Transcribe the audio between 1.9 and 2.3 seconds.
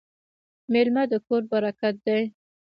دی.